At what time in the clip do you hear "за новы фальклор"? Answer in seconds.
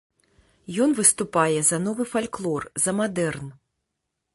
1.69-2.61